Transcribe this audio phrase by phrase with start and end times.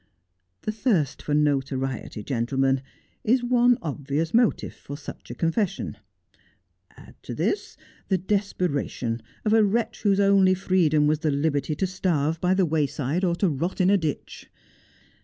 [0.63, 2.81] The thirst for notoriety, gentlemen,
[3.23, 5.95] is one obvious motive for such a confession;
[6.97, 7.77] add to this
[8.07, 12.65] the desperation of a wretch whose only freedom was the liberty to starve by the
[12.65, 14.49] way side or to rot in a ditch.